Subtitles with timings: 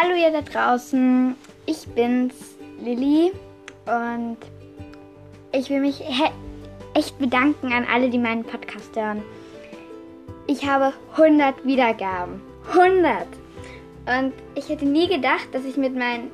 [0.00, 1.34] Hallo ihr da draußen,
[1.66, 3.32] ich bin's, Lilly
[3.86, 4.36] und
[5.50, 6.04] ich will mich
[6.94, 9.24] echt bedanken an alle, die meinen Podcast hören.
[10.46, 12.40] Ich habe 100 Wiedergaben.
[12.70, 13.26] 100!
[14.06, 16.28] Und ich hätte nie gedacht, dass ich mit meiner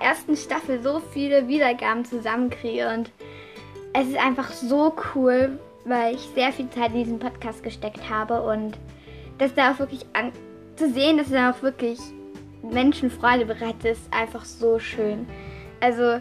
[0.00, 3.10] ersten Staffel so viele Wiedergaben zusammenkriege und
[3.92, 8.40] es ist einfach so cool, weil ich sehr viel Zeit in diesen Podcast gesteckt habe
[8.40, 8.78] und
[9.36, 10.06] dass da auch wirklich
[10.76, 11.98] zu sehen, dass er auch wirklich
[12.70, 15.26] Menschen Freude bereitet, ist einfach so schön.
[15.80, 16.20] Also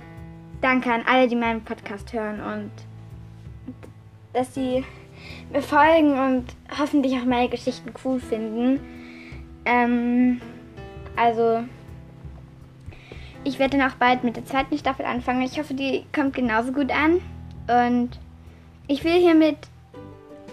[0.62, 2.72] danke an alle, die meinen Podcast hören und
[4.34, 4.84] dass sie
[5.52, 6.46] mir folgen und
[6.78, 8.80] hoffentlich auch meine Geschichten cool finden.
[9.66, 10.42] Ähm,
[11.16, 11.64] also
[13.44, 15.42] ich werde dann auch bald mit der zweiten Staffel anfangen.
[15.42, 17.22] Ich hoffe, die kommt genauso gut an.
[17.68, 18.20] Und
[18.88, 19.58] ich will hiermit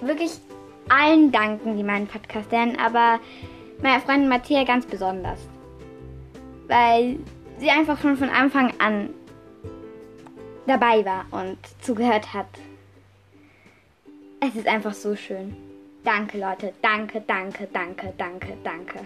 [0.01, 0.33] wirklich
[0.89, 3.21] allen danken, die meinen Podcast hören, aber
[3.83, 5.41] meiner Freundin Matthäa ganz besonders.
[6.71, 7.19] Weil
[7.59, 9.11] sie einfach schon von Anfang an
[10.69, 12.47] dabei war und zugehört hat.
[14.39, 15.57] Es ist einfach so schön.
[16.05, 16.73] Danke, Leute.
[16.81, 19.01] Danke, danke, danke, danke, danke.